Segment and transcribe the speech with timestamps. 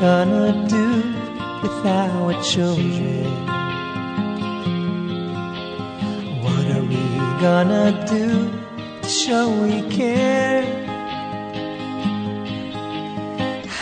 [0.00, 0.88] gonna do
[1.60, 3.24] with our children?
[6.40, 7.04] What are we
[7.40, 8.48] gonna do
[9.02, 10.62] to show we care?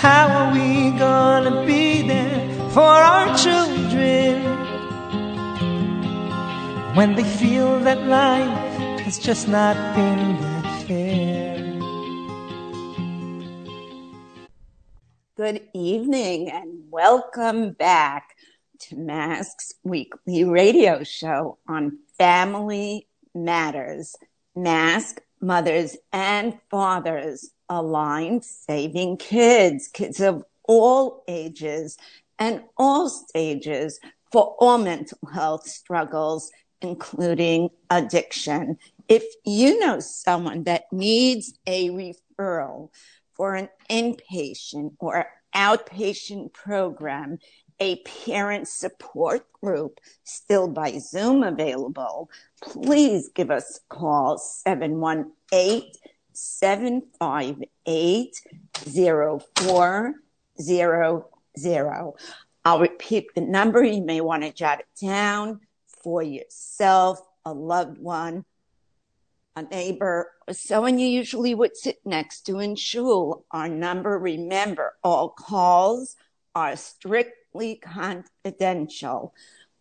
[0.01, 4.42] How are we gonna be there for our children
[6.96, 10.56] when they feel that life has just not been that
[15.47, 18.34] Good evening and welcome back
[18.80, 24.16] to Mask's weekly radio show on Family Matters.
[24.57, 31.97] Mask mothers and fathers aligned saving kids, kids of all ages
[32.41, 34.01] and all stages
[34.33, 36.51] for all mental health struggles,
[36.83, 38.79] including addiction.
[39.07, 42.91] If you know someone that needs a referral
[43.37, 47.39] for an inpatient or outpatient program,
[47.79, 52.30] a parent support group still by Zoom available,
[52.63, 55.93] please give us a call 718
[56.33, 58.43] 758
[58.77, 60.15] 0400.
[62.65, 63.85] I'll repeat the number.
[63.85, 65.60] You may want to jot it down
[66.03, 68.44] for yourself, a loved one,
[69.55, 73.44] a neighbor, or someone you usually would sit next to in shul.
[73.50, 76.16] Our number, remember, all calls
[76.55, 79.34] are strictly confidential.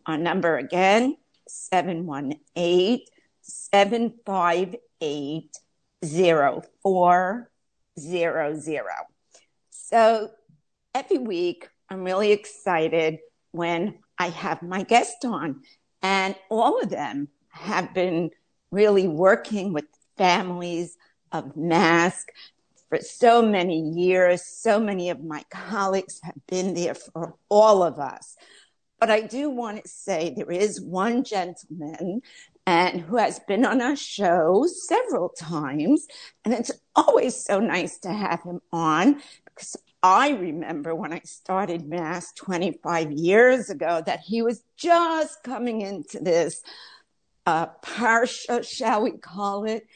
[0.06, 1.16] Our number again,
[1.48, 3.00] 718
[3.42, 5.56] 758
[6.02, 7.46] 0400.
[9.70, 10.30] So
[10.94, 13.18] every week, I'm really excited
[13.52, 15.62] when I have my guest on,
[16.02, 18.30] and all of them have been
[18.70, 19.84] really working with
[20.16, 20.96] families
[21.32, 22.28] of mask
[22.88, 24.44] for so many years.
[24.46, 28.36] So many of my colleagues have been there for all of us.
[28.98, 32.22] But I do want to say there is one gentleman
[32.66, 36.06] and who has been on our show several times.
[36.44, 41.88] And it's always so nice to have him on because I remember when I started
[41.88, 46.62] Mask 25 years ago that he was just coming into this
[47.46, 49.86] uh, parsha, shall we call it.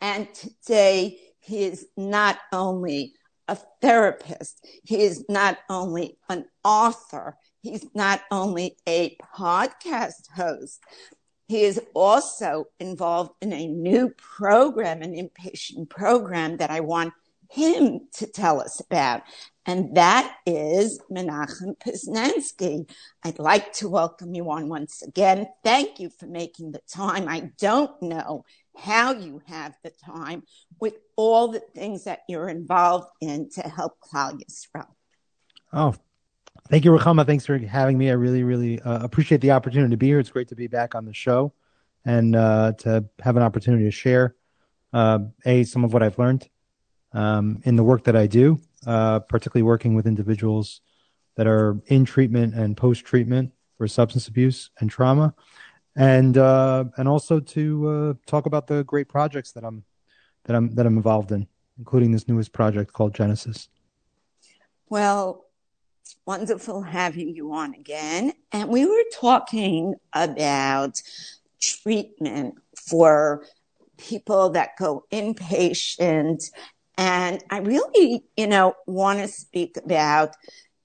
[0.00, 3.14] And today he is not only
[3.48, 10.82] a therapist, he is not only an author, he's not only a podcast host,
[11.48, 17.12] he is also involved in a new program, an inpatient program that I want
[17.50, 19.22] him to tell us about.
[19.64, 22.88] And that is Menachem Poznanski.
[23.24, 25.46] I'd like to welcome you on once again.
[25.64, 27.28] Thank you for making the time.
[27.28, 28.44] I don't know
[28.76, 30.42] how you have the time
[30.80, 34.88] with all the things that you're involved in to help Klal Yisrael.
[35.72, 35.94] Oh,
[36.68, 37.26] thank you, Rachama.
[37.26, 38.10] Thanks for having me.
[38.10, 40.18] I really, really uh, appreciate the opportunity to be here.
[40.18, 41.52] It's great to be back on the show
[42.04, 44.36] and uh, to have an opportunity to share
[44.92, 46.48] uh, a some of what I've learned
[47.12, 50.80] um, in the work that I do, uh, particularly working with individuals
[51.36, 55.34] that are in treatment and post treatment for substance abuse and trauma,
[55.96, 59.84] and uh, and also to uh, talk about the great projects that I'm
[60.44, 61.46] that I'm that I'm involved in,
[61.78, 63.68] including this newest project called Genesis.
[64.88, 65.46] Well,
[66.02, 71.02] it's wonderful having you on again, and we were talking about
[71.60, 72.54] treatment
[72.88, 73.44] for
[73.96, 76.50] people that go inpatient
[76.98, 80.34] and I really, you know, want to speak about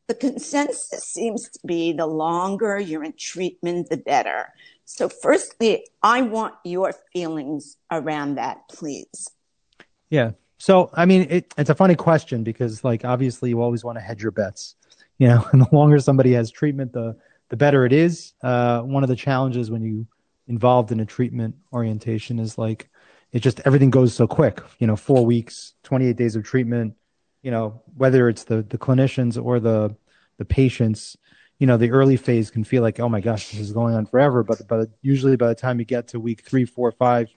[0.07, 4.49] the consensus seems to be the longer you're in treatment, the better.
[4.93, 9.29] So firstly, I want your feelings around that, please.
[10.09, 10.31] Yeah.
[10.57, 14.01] So, I mean, it, it's a funny question because like, obviously you always want to
[14.01, 14.75] hedge your bets,
[15.17, 17.15] you know, and the longer somebody has treatment, the,
[17.47, 18.33] the better it is.
[18.43, 20.05] Uh, one of the challenges when you
[20.49, 22.89] involved in a treatment orientation is like,
[23.31, 24.59] it just everything goes so quick.
[24.79, 26.95] You know, four weeks, 28 days of treatment.
[27.43, 29.95] You know, whether it's the the clinicians or the
[30.37, 31.15] the patients,
[31.61, 34.07] you know, the early phase can feel like, oh my gosh, this is going on
[34.07, 34.41] forever.
[34.41, 37.29] But but usually by the time you get to week three, four, five,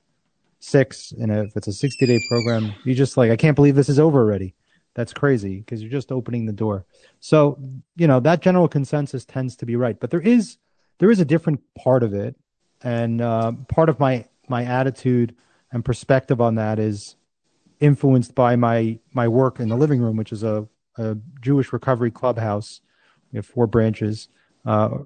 [0.61, 3.91] six, and if it's a 60 day program, you just like, I can't believe this
[3.91, 4.55] is over already.
[4.95, 6.87] That's crazy because you're just opening the door.
[7.21, 7.59] So,
[7.97, 10.01] you know, that general consensus tends to be right.
[10.01, 10.57] But there is
[11.01, 12.35] there is a different part of it.
[12.83, 15.37] And uh, part of my my attitude
[15.71, 17.17] and perspective on that is
[17.79, 20.67] influenced by my my work in the living room, which is a,
[20.97, 22.81] a Jewish recovery clubhouse.
[23.35, 24.29] Have four branches
[24.67, 24.99] uh,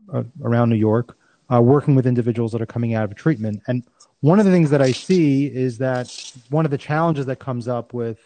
[0.42, 1.16] around New York,
[1.52, 3.62] uh, working with individuals that are coming out of treatment.
[3.66, 3.84] And
[4.20, 6.12] one of the things that I see is that
[6.50, 8.18] one of the challenges that comes up with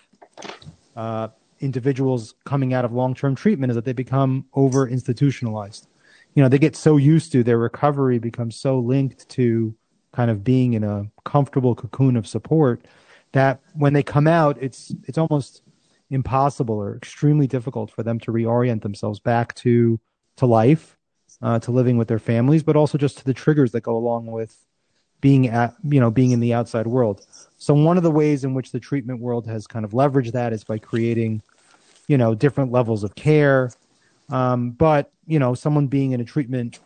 [0.96, 1.28] uh,
[1.60, 5.86] individuals coming out of long-term treatment is that they become over institutionalized.
[6.34, 9.74] You know, they get so used to their recovery becomes so linked to
[10.12, 12.86] kind of being in a comfortable cocoon of support
[13.32, 15.61] that when they come out, it's it's almost
[16.12, 19.98] impossible or extremely difficult for them to reorient themselves back to
[20.36, 20.96] to life,
[21.42, 24.26] uh, to living with their families, but also just to the triggers that go along
[24.26, 24.56] with
[25.20, 27.26] being at you know being in the outside world.
[27.56, 30.52] So one of the ways in which the treatment world has kind of leveraged that
[30.52, 31.42] is by creating,
[32.08, 33.70] you know, different levels of care.
[34.30, 36.80] Um, but you know, someone being in a treatment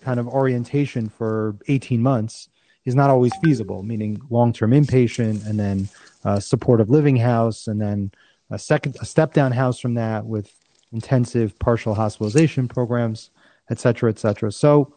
[0.00, 2.48] kind of orientation for 18 months
[2.84, 5.88] is not always feasible, meaning long-term inpatient and then
[6.24, 8.10] a supportive living house and then
[8.54, 10.52] a second a step down house from that with
[10.92, 13.30] intensive partial hospitalization programs,
[13.70, 14.52] et cetera, et cetera.
[14.52, 14.94] So,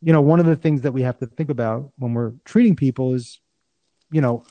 [0.00, 2.76] you know, one of the things that we have to think about when we're treating
[2.76, 3.40] people is,
[4.10, 4.44] you know,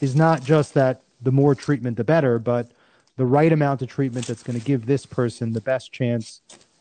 [0.00, 2.70] is not just that the more treatment the better, but
[3.16, 6.40] the right amount of treatment that's going to give this person the best chance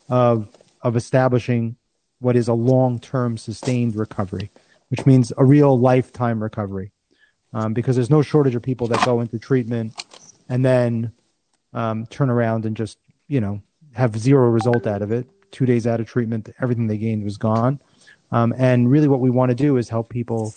[0.10, 0.48] of
[0.82, 1.76] of establishing
[2.20, 4.50] what is a long-term sustained recovery
[4.90, 6.92] which means a real lifetime recovery.
[7.54, 10.05] Um, because there's no shortage of people that go into treatment
[10.50, 11.12] and then
[11.74, 12.98] um, turn around and just,
[13.28, 13.62] you know,
[13.94, 15.28] have zero result out of it.
[15.52, 17.80] Two days out of treatment, everything they gained was gone.
[18.32, 20.54] Um, and really, what we want to do is help people,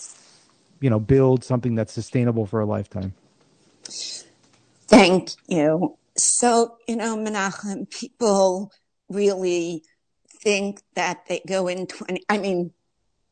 [0.81, 3.13] you know, build something that's sustainable for a lifetime.
[4.87, 5.97] Thank you.
[6.17, 8.71] So, you know, Menachem, people
[9.07, 9.83] really
[10.41, 12.71] think that they go in 20, I mean,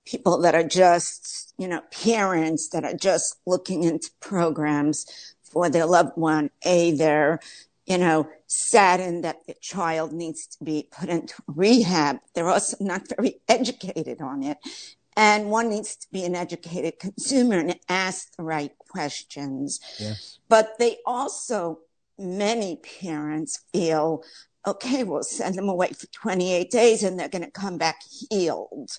[0.06, 5.88] people that are just, you know, parents that are just looking into programs for their
[5.88, 6.52] loved one.
[6.66, 7.40] A, they're,
[7.88, 12.20] you know, saddened that the child needs to be put into rehab.
[12.36, 14.60] They're also not very educated on it.
[15.16, 19.80] And one needs to be an educated consumer and ask the right questions.
[19.98, 20.38] Yes.
[20.48, 21.80] But they also,
[22.20, 24.24] many parents feel,
[24.68, 28.00] okay, we'll send them away for 28 days and they're going to come back
[28.30, 28.92] healed.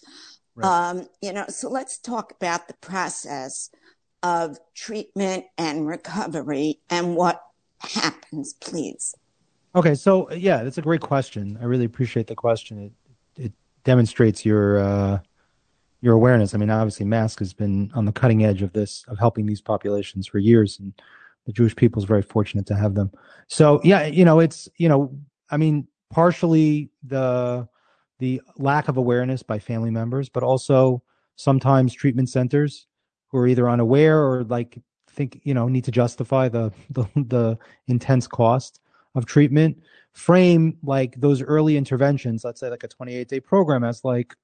[0.57, 0.67] Right.
[0.67, 3.71] Um, you know, so let's talk about the process
[4.23, 7.43] of treatment and recovery and what
[7.81, 9.15] happens, please.
[9.75, 11.59] Okay, so yeah, that's a great question.
[11.61, 12.93] I really appreciate the question.
[13.37, 13.53] It it
[13.85, 15.19] demonstrates your uh,
[16.01, 16.55] your awareness.
[16.55, 19.61] I mean, obviously, Mask has been on the cutting edge of this of helping these
[19.61, 20.93] populations for years, and
[21.47, 23.13] the Jewish people is very fortunate to have them.
[23.47, 25.17] So yeah, you know, it's you know,
[25.51, 27.69] I mean, partially the
[28.19, 31.03] the lack of awareness by family members, but also
[31.37, 32.88] sometimes treatment centers
[33.29, 34.79] who are either unaware or like
[35.11, 37.59] think you know need to justify the the, the
[37.89, 38.81] intense cost
[39.15, 39.77] of treatment
[40.13, 44.35] frame like those early interventions let's say like a 28 day program as like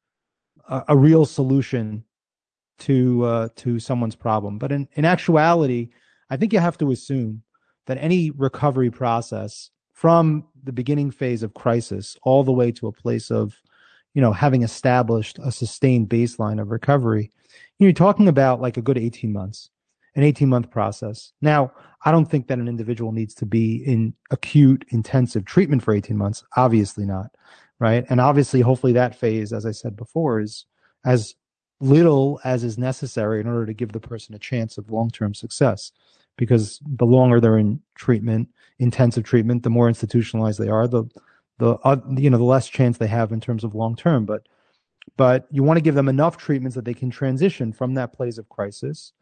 [0.68, 2.04] a, a real solution
[2.76, 4.58] to uh, to someone's problem.
[4.58, 5.90] But in, in actuality
[6.30, 7.42] i think you have to assume
[7.86, 12.92] that any recovery process from the beginning phase of crisis all the way to a
[12.92, 13.54] place of
[14.14, 17.30] you know having established a sustained baseline of recovery
[17.78, 19.70] you're talking about like a good 18 months
[20.16, 21.32] an 18 month process.
[21.40, 21.72] Now
[22.04, 26.16] i don't think that an individual needs to be in acute intensive treatment for 18
[26.16, 26.44] months.
[26.56, 27.30] Obviously not
[27.80, 28.04] right?
[28.08, 30.66] And obviously hopefully that phase as i said before is
[31.04, 31.34] as
[31.80, 35.92] little as is necessary in order to give the person a chance of long-term success.
[36.36, 41.04] Because the longer they're in treatment intensive treatment the more institutionalized they are the
[41.58, 44.46] the uh, you know the less chance they have in terms of long term but
[45.16, 48.38] but you want to give them enough treatments that they can transition from that place
[48.38, 49.12] of crisis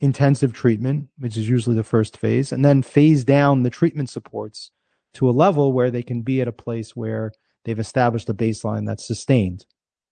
[0.00, 4.70] intensive treatment which is usually the first phase and then phase down the treatment supports
[5.14, 7.32] to a level where they can be at a place where
[7.64, 9.66] they've established a baseline that's sustained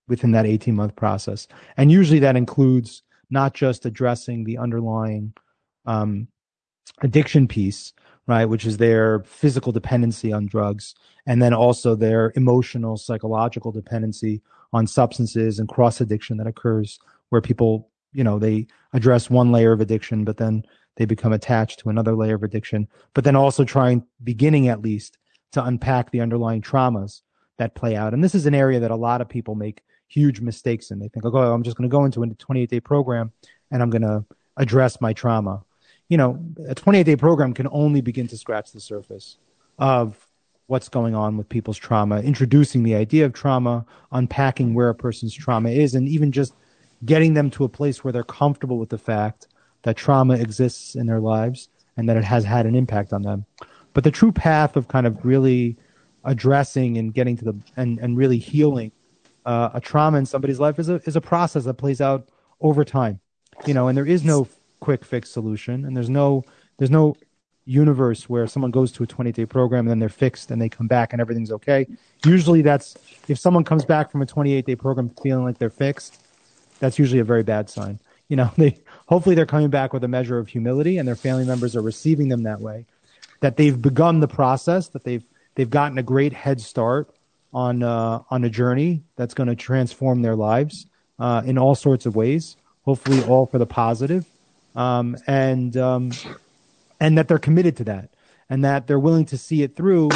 [0.08, 1.46] within that 18 month process.
[1.76, 5.34] And usually that includes not just addressing the underlying
[5.86, 6.28] um,
[7.02, 7.92] addiction piece
[8.28, 10.94] right which is their physical dependency on drugs
[11.26, 14.40] and then also their emotional psychological dependency
[14.72, 19.72] on substances and cross addiction that occurs where people you know they address one layer
[19.72, 20.62] of addiction but then
[20.96, 25.18] they become attached to another layer of addiction but then also trying beginning at least
[25.52, 27.22] to unpack the underlying traumas
[27.58, 28.14] that play out.
[28.14, 30.98] And this is an area that a lot of people make huge mistakes in.
[30.98, 33.32] They think oh i'm just going to go into a 28 day program
[33.70, 34.24] and i'm going to
[34.56, 35.62] address my trauma
[36.08, 39.38] you know a 28 day program can only begin to scratch the surface
[39.78, 40.28] of
[40.68, 45.34] what's going on with people's trauma, introducing the idea of trauma, unpacking where a person's
[45.34, 46.54] trauma is, and even just
[47.06, 49.48] getting them to a place where they're comfortable with the fact
[49.82, 53.46] that trauma exists in their lives and that it has had an impact on them.
[53.94, 55.76] But the true path of kind of really
[56.24, 58.92] addressing and getting to the and, and really healing
[59.46, 62.28] uh, a trauma in somebody's life is a is a process that plays out
[62.60, 63.20] over time.
[63.66, 64.46] You know, and there is no
[64.80, 66.44] quick fix solution and there's no
[66.78, 67.16] there's no
[67.68, 70.68] universe where someone goes to a 20 day program and then they're fixed and they
[70.68, 71.86] come back and everything's okay.
[72.24, 72.96] Usually that's
[73.28, 76.20] if someone comes back from a 28 day program feeling like they're fixed,
[76.80, 78.00] that's usually a very bad sign.
[78.28, 81.44] You know, they hopefully they're coming back with a measure of humility and their family
[81.44, 82.86] members are receiving them that way.
[83.40, 87.10] That they've begun the process, that they've they've gotten a great head start
[87.52, 90.86] on uh, on a journey that's going to transform their lives
[91.18, 92.56] uh, in all sorts of ways.
[92.82, 94.26] Hopefully, all for the positive,
[94.78, 96.12] um, and um,
[97.00, 98.10] and that they're committed to that,
[98.48, 100.08] and that they're willing to see it through.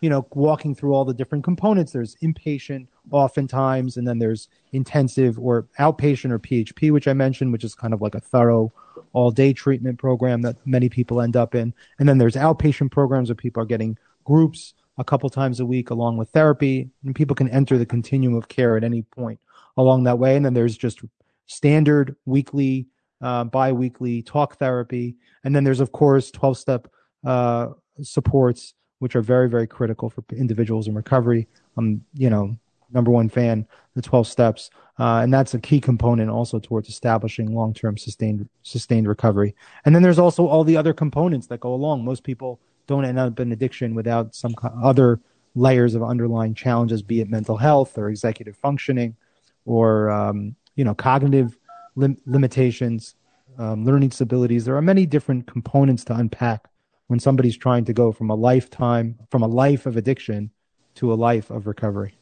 [0.00, 1.92] You know, walking through all the different components.
[1.92, 7.64] There's inpatient, oftentimes, and then there's intensive or outpatient or PHP, which I mentioned, which
[7.64, 8.72] is kind of like a thorough
[9.12, 11.74] all day treatment program that many people end up in.
[11.98, 15.90] And then there's outpatient programs where people are getting groups a couple times a week
[15.90, 19.40] along with therapy, and people can enter the continuum of care at any point
[19.76, 20.34] along that way.
[20.34, 21.00] And then there's just
[21.46, 22.86] standard weekly
[23.20, 25.16] uh, biweekly talk therapy.
[25.44, 26.88] And then there's, of course, 12 step
[27.24, 27.68] uh,
[28.02, 31.48] supports, which are very, very critical for individuals in recovery.
[31.76, 32.56] I'm, you know,
[32.92, 34.70] number one fan, the 12 steps.
[34.98, 39.54] Uh, and that's a key component also towards establishing long-term sustained, sustained recovery.
[39.84, 42.04] And then there's also all the other components that go along.
[42.04, 45.20] Most people don't end up in addiction without some other
[45.54, 49.16] layers of underlying challenges, be it mental health or executive functioning
[49.64, 51.56] or, um, you know, cognitive
[51.96, 53.14] lim- limitations,
[53.58, 54.64] um, learning disabilities.
[54.64, 56.68] There are many different components to unpack
[57.08, 60.50] when somebody's trying to go from a lifetime, from a life of addiction
[60.96, 62.14] to a life of recovery.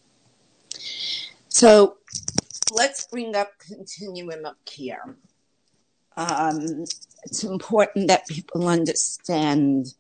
[1.48, 1.98] So
[2.72, 5.16] let's bring up continuum of care.
[6.16, 6.84] Um,
[7.24, 9.94] it's important that people understand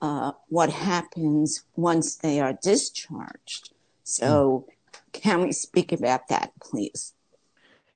[0.00, 3.72] uh, what happens once they are discharged.
[4.04, 4.66] So,
[5.12, 7.14] can we speak about that, please?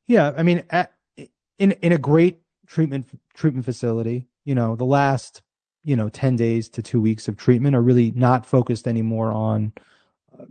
[0.07, 0.93] Yeah, I mean, at,
[1.59, 5.43] in in a great treatment treatment facility, you know, the last
[5.85, 9.73] you know 10 days to 2 weeks of treatment are really not focused anymore on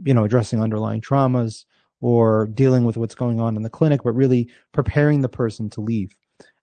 [0.03, 1.65] you know addressing underlying traumas
[2.01, 5.81] or dealing with what's going on in the clinic but really preparing the person to
[5.81, 6.15] leave.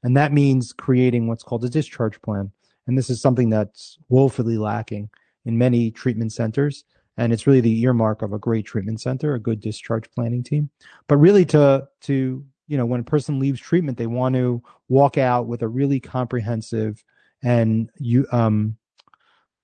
[0.02, 2.50] And that means creating what's called a discharge plan.
[2.86, 5.10] And this is something that's woefully lacking
[5.44, 6.84] in many treatment centers.
[7.16, 10.70] And it's really the earmark of a great treatment center a good discharge planning team.
[11.08, 15.18] But really to to you know, when a person leaves treatment, they want to walk
[15.18, 17.02] out with a really comprehensive
[17.42, 18.76] and you um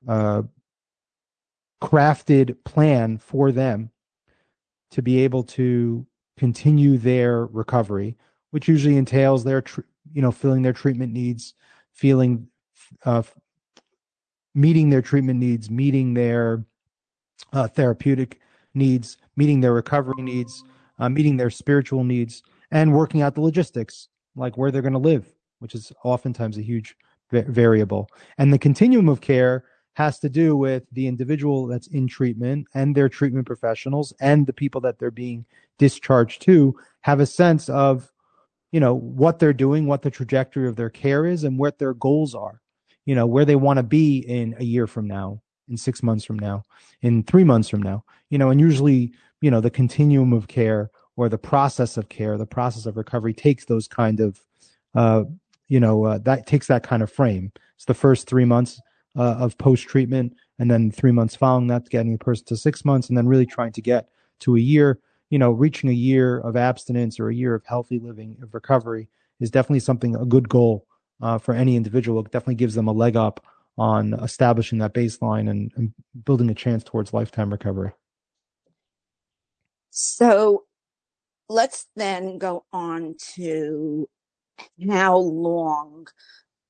[0.09, 0.43] uh
[1.83, 3.91] crafted plan for them
[4.91, 6.07] to be able to
[6.37, 8.17] continue their recovery,
[8.53, 9.81] which usually entails their tr-
[10.13, 11.55] you know filling their treatment needs,
[11.93, 12.49] feeling
[13.05, 13.23] uh,
[14.55, 16.65] meeting their treatment needs, meeting their
[17.53, 18.41] uh, therapeutic
[18.73, 20.65] needs, meeting their recovery needs,
[20.99, 22.43] uh, meeting their spiritual needs
[22.75, 25.27] and working out the logistics, like where they're going to live,
[25.61, 26.95] which is oftentimes a huge
[27.31, 28.11] variable.
[28.37, 29.65] And the continuum of care
[29.95, 34.53] has to do with the individual that's in treatment and their treatment professionals and the
[34.53, 35.47] people that they're being
[35.79, 38.11] discharged to have a sense of
[38.73, 41.95] you know what they're doing what the trajectory of their care is and what their
[41.95, 42.61] goals are
[43.07, 46.25] you know where they want to be in a year from now in 6 months
[46.25, 46.63] from now
[47.03, 50.91] in 3 months from now you know and usually you know the continuum of care
[51.17, 54.41] or the process of care, the process of recovery takes those kind of,
[54.95, 55.25] uh,
[55.69, 57.53] you know, uh, that takes that kind of frame.
[57.77, 58.81] It's the first three months
[59.17, 62.85] uh, of post treatment, and then three months following that, getting a person to six
[62.85, 64.09] months, and then really trying to get
[64.41, 64.99] to a year.
[65.31, 69.09] You know, reaching a year of abstinence or a year of healthy living of recovery
[69.41, 70.87] is definitely something a good goal
[71.21, 72.21] uh, for any individual.
[72.21, 73.45] It definitely gives them a leg up
[73.77, 75.93] on establishing that baseline and, and
[76.25, 77.91] building a chance towards lifetime recovery.
[79.91, 80.65] So
[81.49, 84.09] let's then go on to
[84.89, 86.07] how long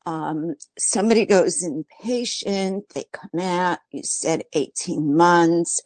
[0.07, 5.83] um, somebody goes inpatient, they come out, you said 18 months.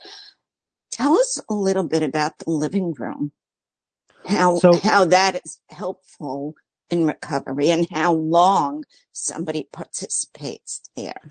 [0.91, 3.33] Tell us a little bit about the living room,
[4.27, 6.55] how, so, how that is helpful
[6.91, 11.31] in recovery and how long somebody participates there.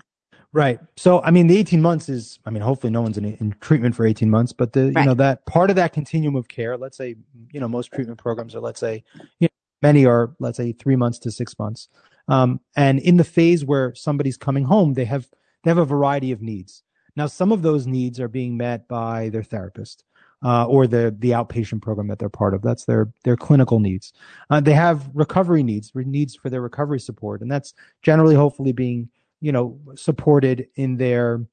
[0.52, 0.80] Right.
[0.96, 3.94] So, I mean, the 18 months is, I mean, hopefully no one's in, in treatment
[3.94, 5.02] for 18 months, but the, right.
[5.02, 7.16] you know, that part of that continuum of care, let's say,
[7.52, 9.04] you know, most treatment programs are, let's say,
[9.40, 9.48] you know,
[9.82, 11.88] many are, let's say, three months to six months.
[12.28, 15.28] Um, and in the phase where somebody's coming home, they have,
[15.64, 16.82] they have a variety of needs.
[17.14, 20.04] Now, some of those needs are being met by their therapist.
[20.40, 22.62] Uh, or the the outpatient program that they're part of.
[22.62, 24.12] That's their their clinical needs.
[24.50, 29.08] Uh, they have recovery needs, needs for their recovery support, and that's generally, hopefully, being
[29.40, 31.44] you know, supported in their,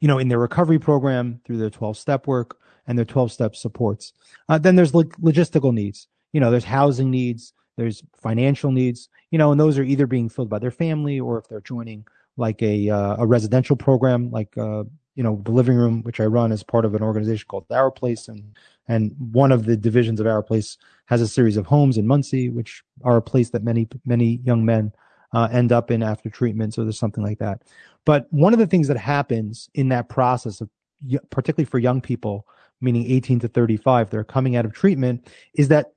[0.00, 3.56] you know, in their recovery program through their 12 step work and their 12 step
[3.56, 4.12] supports.
[4.48, 6.08] Uh, then there's log- logistical needs.
[6.32, 10.28] You know, there's housing needs, there's financial needs, you know, and those are either being
[10.28, 14.56] filled by their family or if they're joining like a uh, a residential program, like
[14.58, 17.66] uh, you know the living room, which I run as part of an organization called
[17.70, 18.54] Our Place, and
[18.88, 20.76] and one of the divisions of Our Place
[21.06, 24.64] has a series of homes in Monsey which are a place that many many young
[24.64, 24.92] men
[25.34, 26.74] uh, end up in after treatment.
[26.74, 27.62] So there's something like that.
[28.06, 30.70] But one of the things that happens in that process of
[31.30, 32.46] particularly for young people,
[32.80, 35.92] meaning 18 to 35, they're coming out of treatment, is that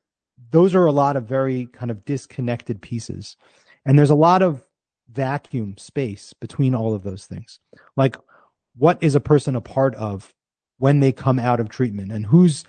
[0.52, 3.38] those are a lot of very kind of disconnected pieces.
[3.86, 4.64] And there's a lot of
[5.12, 7.60] vacuum space between all of those things.
[7.96, 8.18] Like,
[8.76, 10.34] what is a person a part of
[10.78, 12.64] when they come out of treatment and who's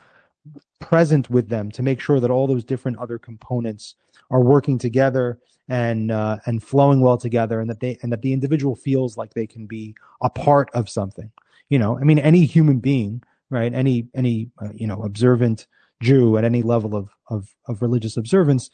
[0.81, 3.95] present with them to make sure that all those different other components
[4.31, 8.33] are working together and uh, and flowing well together and that they and that the
[8.33, 11.31] individual feels like they can be a part of something.
[11.69, 15.67] You know i mean any human being right any any uh, you know observant
[16.03, 18.71] jew at any level of of of religious observance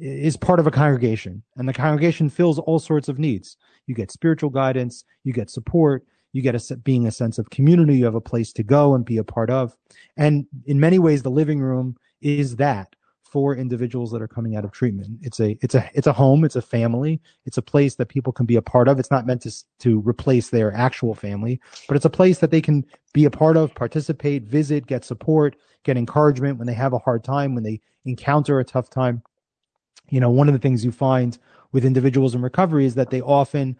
[0.00, 3.56] is part of a congregation and the congregation fills all sorts of needs.
[3.86, 7.96] You get spiritual guidance you get support you get a being a sense of community
[7.98, 9.76] you have a place to go and be a part of
[10.16, 12.94] and in many ways the living room is that
[13.30, 15.18] for individuals that are coming out of treatment.
[15.22, 18.32] It's a it's a it's a home, it's a family, it's a place that people
[18.32, 18.98] can be a part of.
[18.98, 22.60] It's not meant to to replace their actual family, but it's a place that they
[22.60, 26.98] can be a part of, participate, visit, get support, get encouragement when they have a
[26.98, 29.22] hard time, when they encounter a tough time.
[30.10, 31.38] You know, one of the things you find
[31.72, 33.76] with individuals in recovery is that they often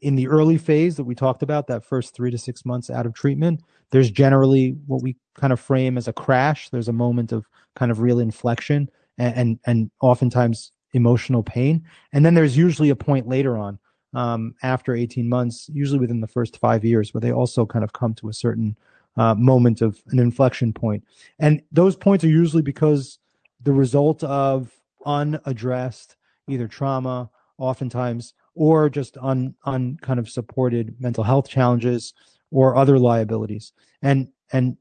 [0.00, 3.06] in the early phase that we talked about, that first three to six months out
[3.06, 6.68] of treatment, there's generally what we kind of frame as a crash.
[6.68, 11.84] There's a moment of kind of real inflection and, and, and oftentimes emotional pain.
[12.12, 13.78] And then there's usually a point later on,
[14.14, 17.92] um, after 18 months, usually within the first five years, where they also kind of
[17.92, 18.76] come to a certain
[19.16, 21.04] uh, moment of an inflection point.
[21.38, 23.18] And those points are usually because
[23.62, 24.70] the result of
[25.06, 26.16] unaddressed
[26.48, 32.12] either trauma, oftentimes or just on on kind of supported mental health challenges
[32.50, 34.76] or other liabilities and and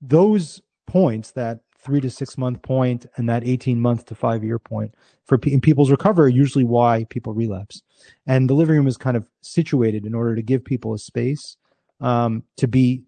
[0.00, 4.58] those points that three to six month point and that 18 month to five year
[4.58, 7.82] point for in people's recovery usually why people relapse.
[8.26, 11.56] And the living room is kind of situated in order to give people a space
[12.00, 13.02] um, to be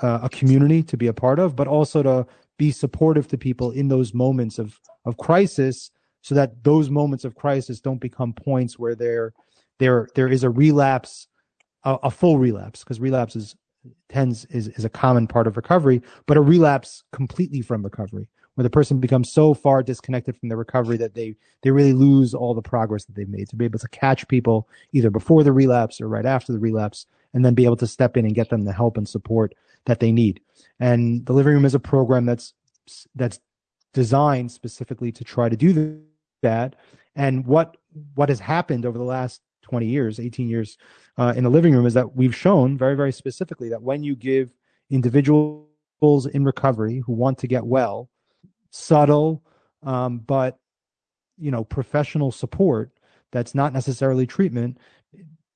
[0.00, 2.26] uh, a community to be a part of but also to
[2.58, 5.90] be supportive to people in those moments of of crisis
[6.22, 9.32] so that those moments of crisis don't become points where there
[9.78, 11.28] there there is a relapse
[11.84, 13.56] a, a full relapse because relapse is
[14.08, 18.62] tends is, is a common part of recovery but a relapse completely from recovery where
[18.62, 22.54] the person becomes so far disconnected from the recovery that they they really lose all
[22.54, 26.00] the progress that they've made to be able to catch people either before the relapse
[26.00, 28.64] or right after the relapse and then be able to step in and get them
[28.64, 29.54] the help and support
[29.86, 30.40] that they need
[30.78, 32.54] and the living room is a program that's
[33.14, 33.40] that's
[33.92, 36.02] designed specifically to try to do
[36.42, 36.76] that.
[37.14, 37.76] And what
[38.14, 40.76] what has happened over the last 20 years, 18 years
[41.18, 44.14] uh, in the living room is that we've shown very, very specifically that when you
[44.14, 44.52] give
[44.90, 45.66] individuals
[46.32, 48.10] in recovery who want to get well,
[48.70, 49.42] subtle,
[49.82, 50.58] um, but
[51.38, 52.90] you know, professional support
[53.30, 54.78] that's not necessarily treatment,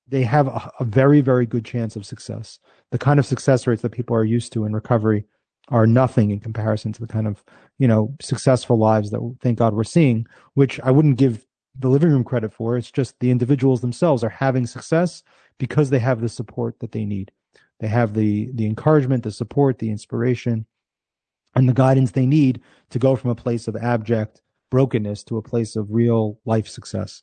[0.08, 2.58] they have a, a, very, very good chance of success.
[2.90, 5.24] The kind of success rates that people are used to in recovery
[5.68, 7.42] are nothing in comparison to the kind of
[7.78, 11.44] you know successful lives that thank god we're seeing which i wouldn't give
[11.78, 15.22] the living room credit for it's just the individuals themselves are having success
[15.58, 17.32] because they have the support that they need.
[17.80, 20.66] They have the the encouragement the support the inspiration
[21.54, 22.60] and the guidance they need
[22.90, 27.22] to go from a place of abject brokenness to a place of real life success.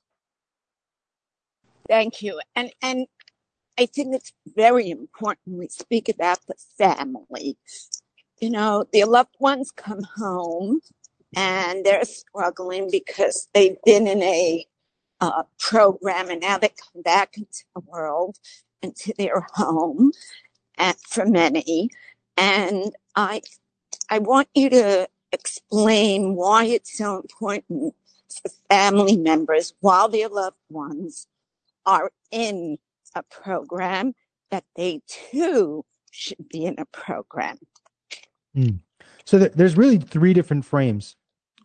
[1.87, 2.39] Thank you.
[2.55, 3.07] And and
[3.79, 7.57] i think it's very important we speak about the family.
[8.39, 10.81] You know, the loved ones come home
[11.35, 14.65] and they're struggling because they've been in a
[15.21, 18.37] uh, program and now they come back into the world,
[18.81, 20.11] into their home,
[20.77, 21.89] and for many.
[22.35, 23.41] And I,
[24.09, 27.95] I want you to explain why it's so important
[28.29, 31.27] for family members while their loved ones
[31.85, 32.77] are in
[33.15, 34.13] a program
[34.51, 37.57] that they too should be in a program.
[38.55, 38.79] Mm.
[39.25, 41.15] So th- there's really three different frames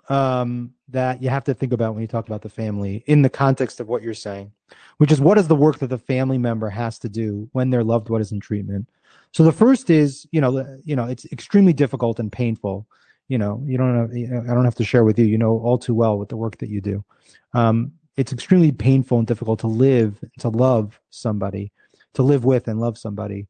[0.09, 3.29] um, that you have to think about when you talk about the family in the
[3.29, 4.53] context of what you're saying,
[4.97, 7.85] which is what is the work that the family member has to do when their
[7.85, 8.88] loved one is in treatment.
[9.33, 12.87] So the first is, you know, you know, it's extremely difficult and painful.
[13.29, 15.27] You know, you don't have, know, I don't have to share with you.
[15.27, 17.05] You know all too well with the work that you do.
[17.53, 21.71] Um, it's extremely painful and difficult to live, to love somebody,
[22.14, 23.47] to live with and love somebody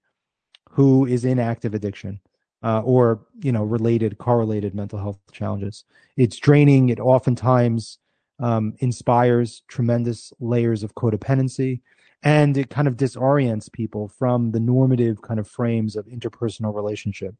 [0.70, 2.20] who is in active addiction
[2.62, 5.84] uh, or you know related correlated mental health challenges.
[6.16, 6.88] It's draining.
[6.88, 7.98] It oftentimes
[8.40, 11.80] um, inspires tremendous layers of codependency
[12.22, 17.34] and it kind of disorients people from the normative kind of frames of interpersonal relationship.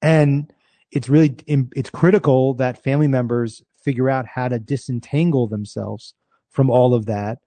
[0.00, 0.52] And
[0.90, 6.14] it's really it's critical that family members figure out how to disentangle themselves
[6.50, 7.38] from all of that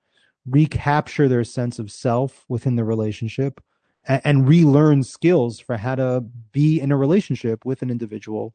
[0.46, 3.62] recapture their sense of self within the relationship
[4.08, 8.54] and, relearn skills for how to be in a relationship with an individual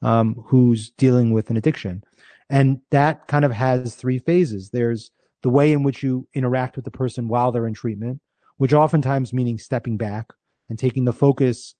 [0.00, 2.04] um, who's dealing with an addiction.
[2.48, 4.70] And that kind of has three phases.
[4.70, 5.10] There's
[5.42, 8.20] the way in which you interact with the person while they're in treatment,
[8.58, 10.32] which oftentimes meaning stepping back
[10.68, 11.74] and taking the focus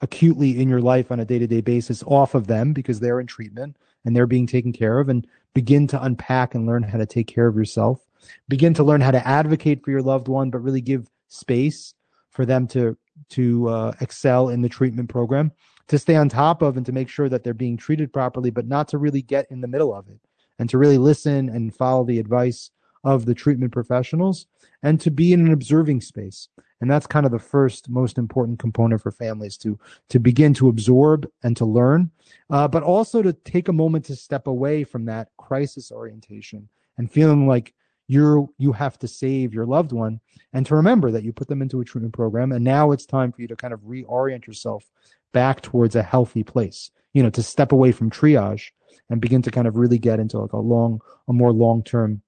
[0.00, 3.76] acutely in your life on a day-to-day basis off of them because they're in treatment
[4.04, 7.26] and they're being taken care of and begin to unpack and learn how to take
[7.26, 8.04] care of yourself.
[8.48, 11.94] Begin to learn how to advocate for your loved one but really give space
[12.34, 12.96] for them to
[13.30, 15.50] to uh, excel in the treatment program
[15.88, 18.66] to stay on top of and to make sure that they're being treated properly but
[18.66, 20.18] not to really get in the middle of it
[20.58, 22.70] and to really listen and follow the advice
[23.04, 24.46] of the treatment professionals
[24.82, 26.48] and to be in an observing space.
[26.80, 29.78] And that's kind of the first most important component for families to
[30.10, 32.10] to begin to absorb and to learn
[32.50, 36.68] uh, but also to take a moment to step away from that crisis orientation
[36.98, 37.74] and feeling like
[38.06, 40.20] you're you have to save your loved one
[40.52, 43.32] and to remember that you put them into a treatment program and now it's time
[43.32, 44.84] for you to kind of reorient yourself
[45.32, 48.70] back towards a healthy place you know to step away from triage
[49.10, 52.22] and begin to kind of really get into like a long a more long term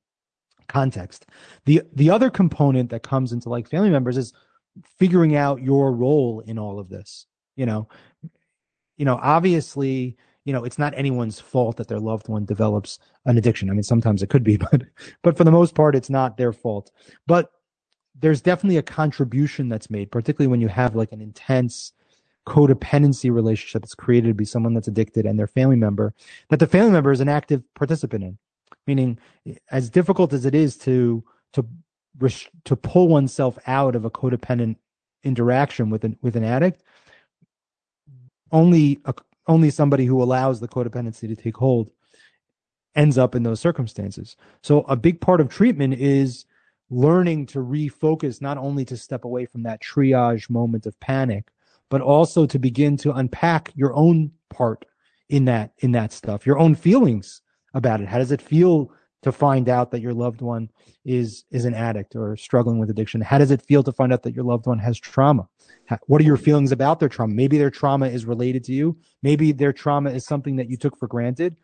[0.68, 1.26] context.
[1.64, 4.32] The the other component that comes into like family members is
[4.98, 7.26] figuring out your role in all of this.
[7.54, 7.88] You know,
[8.96, 13.36] you know, obviously, you know, it's not anyone's fault that their loved one develops an
[13.36, 13.68] addiction.
[13.68, 14.82] I mean, sometimes it could be, but
[15.22, 16.90] but for the most part, it's not their fault.
[17.26, 17.50] But
[18.18, 21.92] there's definitely a contribution that's made, particularly when you have like an intense
[22.46, 26.14] codependency relationship that's created to be someone that's addicted and their family member,
[26.48, 28.38] that the family member is an active participant in
[28.86, 29.18] meaning
[29.70, 31.66] as difficult as it is to to
[32.64, 34.76] to pull oneself out of a codependent
[35.24, 36.82] interaction with an with an addict
[38.52, 39.14] only a,
[39.46, 41.90] only somebody who allows the codependency to take hold
[42.94, 46.46] ends up in those circumstances so a big part of treatment is
[46.88, 51.50] learning to refocus not only to step away from that triage moment of panic
[51.90, 54.84] but also to begin to unpack your own part
[55.28, 57.42] in that in that stuff your own feelings
[57.76, 58.08] about it?
[58.08, 58.90] How does it feel
[59.26, 60.70] to find out that your loved one
[61.04, 63.20] is is an addict or struggling with addiction?
[63.20, 65.48] How does it feel to find out that your loved one has trauma?
[66.06, 67.34] What are your feelings about their trauma?
[67.34, 68.96] Maybe their trauma is related to you.
[69.24, 71.56] Maybe their trauma is something that you took for granted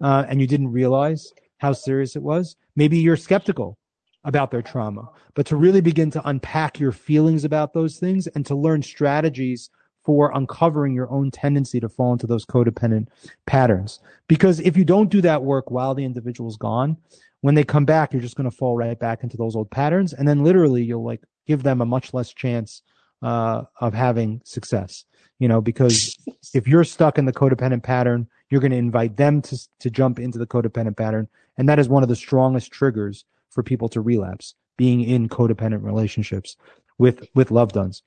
[0.00, 2.54] uh, and you didn't realize how serious it was.
[2.76, 3.78] Maybe you're skeptical
[4.22, 8.46] about their trauma, but to really begin to unpack your feelings about those things and
[8.46, 9.70] to learn strategies
[10.08, 13.08] for uncovering your own tendency to fall into those codependent
[13.44, 14.00] patterns.
[14.26, 16.96] Because if you don't do that work while the individual's gone,
[17.42, 20.14] when they come back, you're just going to fall right back into those old patterns.
[20.14, 22.80] And then literally you'll like give them a much less chance
[23.20, 25.04] uh, of having success,
[25.40, 26.16] you know, because
[26.54, 30.18] if you're stuck in the codependent pattern, you're going to invite them to, to jump
[30.18, 31.28] into the codependent pattern.
[31.58, 35.82] And that is one of the strongest triggers for people to relapse being in codependent
[35.82, 36.56] relationships
[36.96, 38.02] with, with loved ones.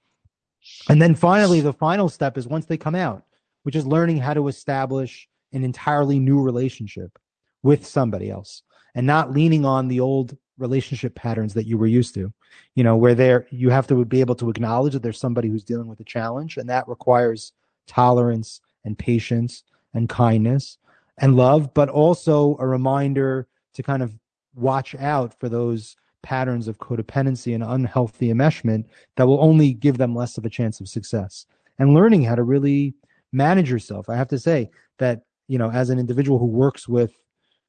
[0.90, 3.24] And then finally, the final step is once they come out,
[3.64, 7.18] which is learning how to establish an entirely new relationship
[7.64, 8.64] with somebody else
[8.96, 12.32] and not leaning on the old relationship patterns that you were used to
[12.76, 15.64] you know where there you have to be able to acknowledge that there's somebody who's
[15.64, 17.54] dealing with a challenge and that requires
[17.88, 20.78] tolerance and patience and kindness
[21.18, 24.14] and love but also a reminder to kind of
[24.54, 30.16] watch out for those patterns of codependency and unhealthy enmeshment that will only give them
[30.16, 31.46] less of a chance of success.
[31.80, 32.94] And learning how to really
[33.32, 34.10] manage yourself.
[34.10, 37.14] I have to say that, you know, as an individual who works with,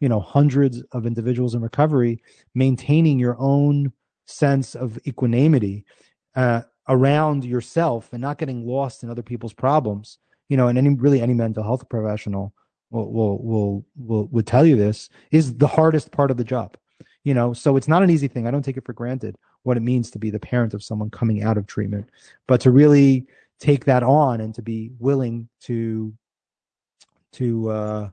[0.01, 2.23] you know, hundreds of individuals in recovery,
[2.55, 3.93] maintaining your own
[4.27, 5.85] sense of equanimity
[6.35, 10.91] uh, around yourself and not getting lost in other people's problems, you know, and any
[10.95, 12.53] really any mental health professional
[12.91, 16.77] will will will will would tell you this is the hardest part of the job
[17.25, 18.47] you know so it's not an easy thing.
[18.47, 21.11] I don't take it for granted what it means to be the parent of someone
[21.11, 22.09] coming out of treatment.
[22.47, 23.27] But to really
[23.61, 26.13] take that on and to be willing to
[27.35, 28.11] to uh,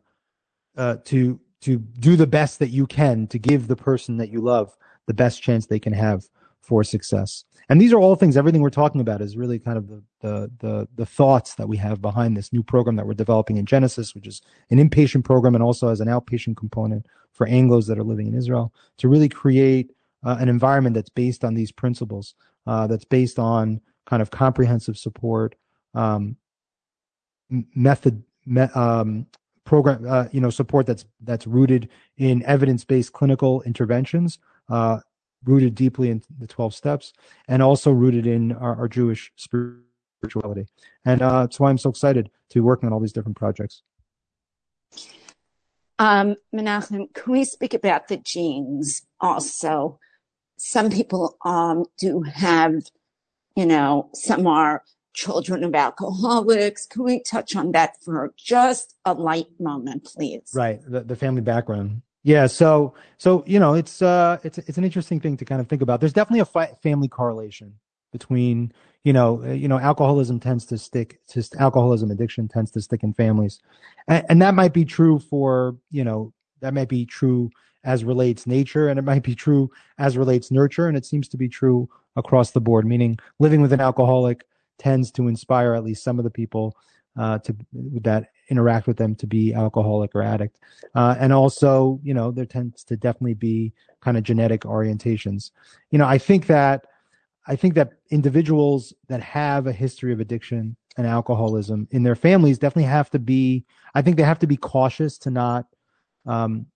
[0.77, 4.41] uh, to to do the best that you can to give the person that you
[4.41, 6.23] love the best chance they can have
[6.61, 9.87] for success and these are all things everything we're talking about is really kind of
[9.87, 13.57] the, the the the, thoughts that we have behind this new program that we're developing
[13.57, 17.87] in genesis which is an inpatient program and also has an outpatient component for anglos
[17.87, 19.91] that are living in israel to really create
[20.25, 22.35] uh, an environment that's based on these principles
[22.67, 25.55] uh, that's based on kind of comprehensive support
[25.93, 26.35] um,
[27.75, 29.25] method me, um,
[29.63, 34.99] program uh, you know support that's that's rooted in evidence-based clinical interventions uh,
[35.45, 37.13] rooted deeply in the 12 steps
[37.47, 40.67] and also rooted in our, our Jewish spirituality.
[41.05, 43.83] And uh, that's why I'm so excited to be working on all these different projects.
[45.97, 49.99] Um, Menachem, can we speak about the genes also?
[50.57, 52.83] Some people um, do have,
[53.55, 56.85] you know, some are children of alcoholics.
[56.85, 60.51] Can we touch on that for just a light moment, please?
[60.53, 62.01] Right, the, the family background.
[62.23, 65.67] Yeah, so so you know, it's uh, it's it's an interesting thing to kind of
[65.67, 65.99] think about.
[65.99, 67.75] There's definitely a fi- family correlation
[68.11, 72.81] between you know uh, you know alcoholism tends to stick to alcoholism addiction tends to
[72.81, 73.59] stick in families
[74.07, 77.49] and, and, that might be true for you know that might be true
[77.83, 81.37] as relates nature and it might be true as relates nurture and it seems to
[81.37, 84.45] be true across the board meaning living with an alcoholic
[84.77, 86.75] tends to inspire at least some of the people
[87.19, 87.55] uh, to
[88.01, 90.57] that interact with them to be alcoholic or addict
[90.95, 95.51] uh, and also you know there tends to definitely be kind of genetic orientations
[95.91, 96.85] you know i think that
[97.49, 102.59] I think that individuals that have a history of addiction and alcoholism in their families
[102.59, 103.65] definitely have to be.
[103.95, 105.65] I think they have to be cautious to not
[106.27, 106.67] um,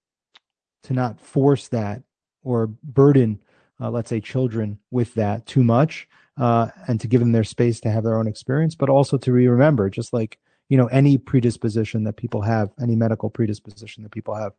[0.84, 2.02] to not force that
[2.44, 3.40] or burden,
[3.80, 7.80] uh, let's say, children with that too much, uh, and to give them their space
[7.82, 12.04] to have their own experience, but also to remember, just like you know, any predisposition
[12.06, 14.54] that people have, any medical predisposition that people have,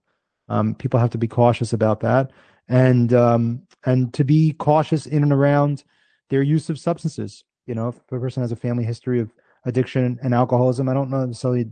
[0.49, 2.31] um, people have to be cautious about that,
[2.69, 5.85] and um, and to be cautious in and around
[6.31, 7.45] their use of substances.
[7.67, 9.33] You know, if a person has a family history of
[9.65, 11.71] addiction and alcoholism, I don't necessarily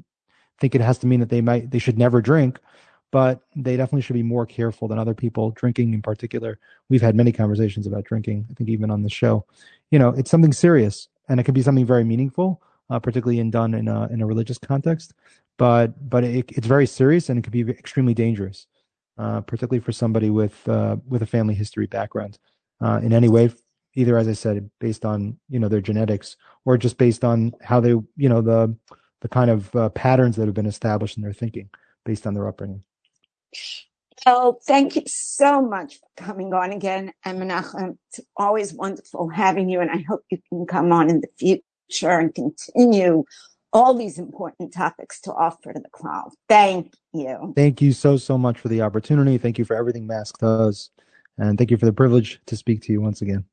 [0.59, 2.59] think it has to mean that they might they should never drink,
[3.13, 5.51] but they definitely should be more careful than other people.
[5.53, 8.47] Drinking in particular, we've had many conversations about drinking.
[8.51, 9.47] I think even on the show,
[9.91, 13.51] you know, it's something serious and it can be something very meaningful, uh, particularly in
[13.51, 15.15] done in a in a religious context.
[15.59, 18.67] But but it, it's very serious and it can be extremely dangerous,
[19.19, 22.39] uh, particularly for somebody with uh, with a family history background
[22.81, 23.51] uh, in any way
[23.95, 27.81] either as I said, based on you know their genetics or just based on how
[27.81, 28.75] they you know the
[29.21, 31.69] the kind of uh, patterns that have been established in their thinking
[32.05, 32.83] based on their upbringing.
[34.25, 37.97] Well, thank you so much for coming on again, and Menachem.
[38.09, 42.11] It's always wonderful having you, and I hope you can come on in the future
[42.11, 43.25] and continue
[43.73, 46.31] all these important topics to offer to the crowd.
[46.49, 47.53] Thank you.
[47.57, 49.39] Thank you so so much for the opportunity.
[49.39, 50.91] Thank you for everything Mask does,
[51.39, 53.45] and thank you for the privilege to speak to you once again.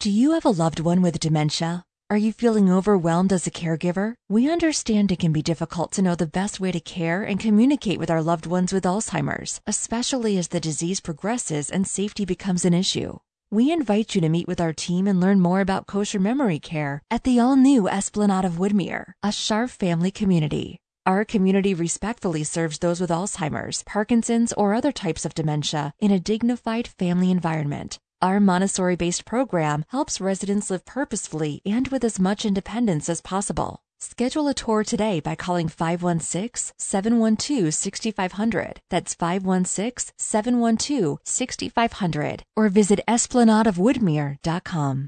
[0.00, 1.84] Do you have a loved one with dementia?
[2.08, 4.14] Are you feeling overwhelmed as a caregiver?
[4.28, 7.98] We understand it can be difficult to know the best way to care and communicate
[7.98, 12.74] with our loved ones with Alzheimer's, especially as the disease progresses and safety becomes an
[12.74, 13.18] issue.
[13.50, 17.02] We invite you to meet with our team and learn more about kosher memory care
[17.10, 20.78] at the all new Esplanade of Woodmere, a Scharf family community.
[21.06, 26.20] Our community respectfully serves those with Alzheimer's, Parkinson's, or other types of dementia in a
[26.20, 32.44] dignified family environment our Montessori based program helps residents live purposefully and with as much
[32.44, 33.80] independence as possible.
[33.98, 38.80] Schedule a tour today by calling 516 712 6500.
[38.90, 42.42] That's 516 712 6500.
[42.56, 45.04] Or visit esplanadeofwoodmere.com.